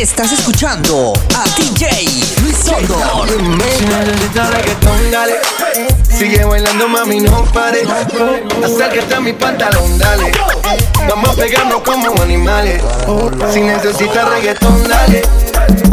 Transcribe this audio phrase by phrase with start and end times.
[0.00, 2.08] Estás escuchando a DJ
[2.40, 2.96] Luis Sondo.
[5.10, 5.34] Dale.
[6.08, 7.82] Sigue bailando, mami, no pare.
[8.64, 10.32] Acércate a mi pantalón, dale.
[11.06, 12.82] Vamos a pegarnos como animales.
[13.52, 15.22] Si necesitas reggaetón, dale.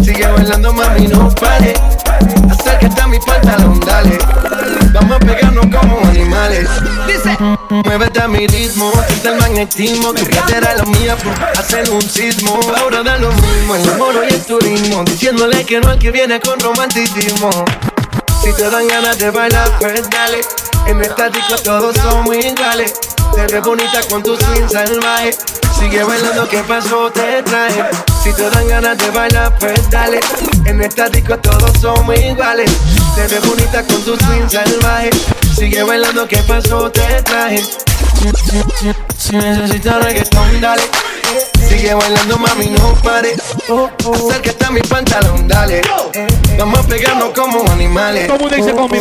[0.02, 1.74] Sigue bailando, mami, no pare.
[2.50, 4.18] Acércate a mi pantalón, dale.
[5.72, 6.70] Como animales.
[7.08, 7.38] Dice,
[7.70, 10.14] muévete a mi ritmo, siente el magnetismo.
[10.14, 10.26] Tu
[10.56, 12.60] era la mía por hacer un sismo.
[12.78, 15.04] Ahora da lo mismo, el amor y el turismo.
[15.04, 17.50] Diciéndole que no al que viene con romanticismo.
[18.42, 20.42] Si te dan ganas de bailar, pues dale.
[20.88, 22.94] En esta disco todos somos iguales.
[23.36, 25.32] Te ves bonita con tu swing salvaje.
[25.80, 27.12] Sigue bailando, ¿qué pasó?
[27.12, 27.84] Te traje.
[28.24, 30.20] Si te dan ganas de bailar, pues dale.
[30.66, 32.72] En esta disco todos somos iguales.
[33.16, 35.10] Te ves bonita con tu swing salvaje.
[35.56, 36.92] Sigue bailando, ¿qué pasó?
[36.92, 37.87] Te traje.
[39.18, 40.84] Si necesitas reggaetón, dale.
[41.68, 43.36] Sigue bailando, mami, no pare.
[43.36, 45.82] Acércate a mi pantalón, dale.
[46.58, 48.32] Vamos a pegarnos como animales.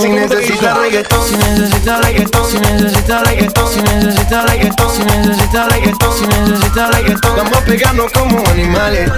[0.00, 6.12] Si necesitas reggaetón, si necesitas reggaetón, si necesitas reggaetón, si necesitas reggaetón, si necesitas reggaetón,
[6.18, 7.36] si necesitas reggaetón.
[7.36, 9.10] Vamos a pegarnos como animales.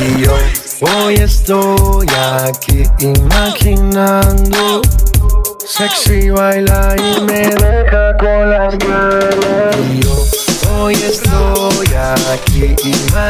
[0.00, 0.34] Y yo
[0.80, 2.06] hoy estoy
[2.44, 4.82] aquí imaginando.
[5.64, 7.71] Sexy baila y me deja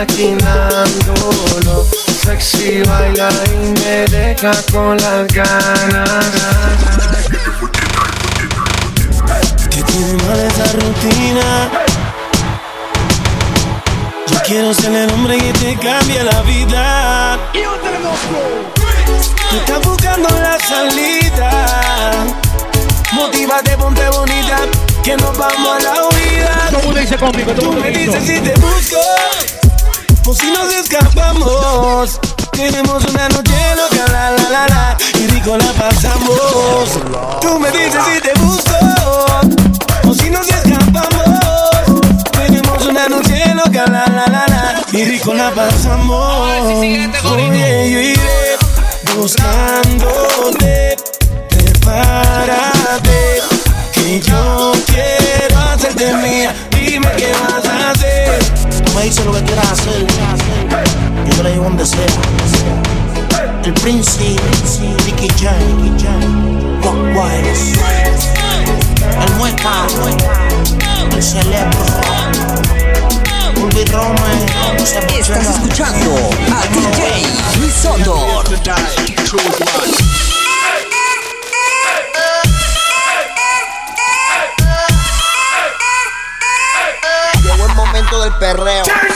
[0.02, 1.86] imaginándolo.
[2.24, 3.48] Sexy baila y
[3.80, 6.26] me deja con las ganas.
[9.70, 11.68] Que tiene mal esa rutina.
[14.26, 17.38] Yo quiero ser el hombre que te cambie la vida.
[17.52, 17.60] Tú
[19.56, 22.26] estás buscando la salida.
[23.12, 24.58] Motívate, ponte bonita,
[25.04, 26.70] que nos vamos a la huida.
[27.54, 28.98] Tú me dices si te busco
[30.26, 32.20] o si nos escapamos.
[32.52, 37.00] Tenemos una noche loca, la la la la, y rico la pasamos.
[37.40, 38.76] Tú me dices si te busco
[40.08, 42.00] o si nos escapamos.
[42.32, 46.50] Tenemos una noche loca, la la la la, y rico la pasamos.
[47.32, 48.56] Oye, yo iré
[49.16, 50.96] buscándote,
[51.48, 53.40] prepárate,
[53.94, 56.54] que yo quiero hacerte mía.
[56.70, 58.61] Dime qué vas a hacer.
[58.92, 60.06] Tú me dices lo que quieras hacer.
[61.26, 62.04] Yo te la llevo donde sea.
[63.64, 64.38] El príncipe,
[65.06, 67.72] Ricky Jam, Rock Wires,
[69.24, 69.86] el mueca,
[71.10, 71.78] el cerebro,
[73.62, 74.18] Ulvi Rome,
[74.76, 77.41] Estás escuchando a DJ
[88.12, 88.84] momento del perreo.
[88.84, 89.08] Perreo,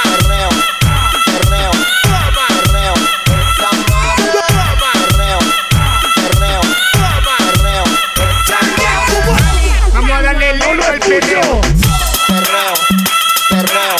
[0.00, 0.48] perreo,
[1.26, 1.70] perreo,
[2.64, 2.94] perreo,
[4.96, 6.60] perreo,
[7.34, 7.84] perreo,
[9.92, 11.60] Vamos a darle el uno al perreo.
[12.28, 12.74] perreo,
[13.50, 13.96] perreo,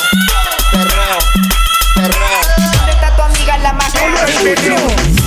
[0.72, 1.18] perreo,
[1.94, 2.40] perreo,
[2.72, 4.76] ¿Dónde está tu amiga la más Solo el perreo.
[4.76, 5.21] perreo,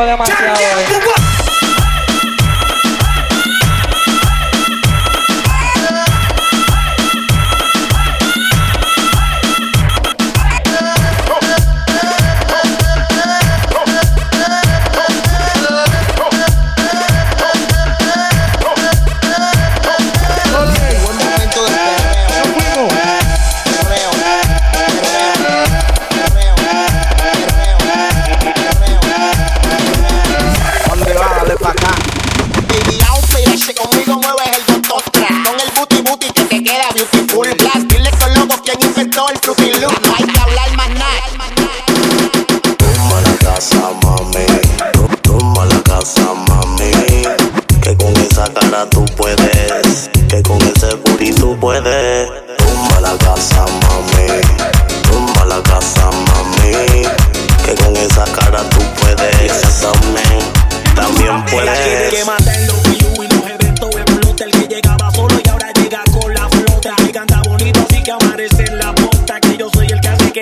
[0.00, 1.09] Qual é Marcial?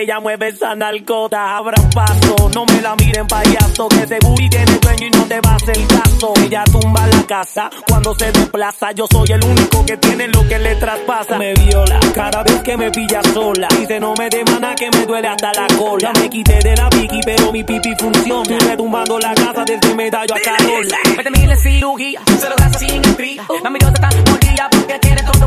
[0.08, 1.58] Ella mueve esa narcota.
[1.58, 3.88] Abra paso, no me la miren payaso.
[3.88, 6.32] Que seguro y tiene dueño y no te va a hacer caso.
[6.42, 8.92] Ella tumba la casa cuando se desplaza.
[8.92, 11.36] Yo soy el único que tiene lo que le traspasa.
[11.36, 13.68] Me viola cada vez que me pilla sola.
[13.78, 16.10] Dice no me demanda que me duele hasta la cola.
[16.14, 18.58] Me quité de la piqui, pero mi pipi funciona.
[18.60, 20.98] Retumbando la casa desde medallo a Carola.
[21.18, 23.46] Mete mil en cirugía, se lo sin intriga.
[23.62, 25.37] Mami, Dios está mordida porque tiene todo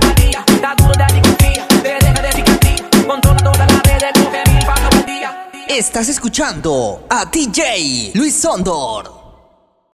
[5.82, 9.21] Estás escuchando a DJ Luis Sondor.